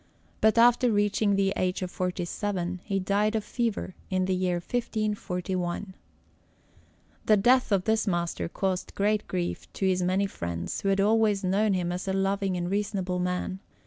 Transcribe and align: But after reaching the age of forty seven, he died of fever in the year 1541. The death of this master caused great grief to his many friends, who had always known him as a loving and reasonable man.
But 0.41 0.57
after 0.57 0.91
reaching 0.91 1.35
the 1.35 1.53
age 1.55 1.83
of 1.83 1.91
forty 1.91 2.25
seven, 2.25 2.79
he 2.83 2.97
died 2.99 3.35
of 3.35 3.43
fever 3.43 3.93
in 4.09 4.25
the 4.25 4.33
year 4.33 4.55
1541. 4.55 5.93
The 7.27 7.37
death 7.37 7.71
of 7.71 7.83
this 7.83 8.07
master 8.07 8.49
caused 8.49 8.95
great 8.95 9.27
grief 9.27 9.71
to 9.73 9.85
his 9.85 10.01
many 10.01 10.25
friends, 10.25 10.81
who 10.81 10.89
had 10.89 10.99
always 11.01 11.43
known 11.43 11.75
him 11.75 11.91
as 11.91 12.07
a 12.07 12.13
loving 12.13 12.57
and 12.57 12.71
reasonable 12.71 13.19
man. 13.19 13.59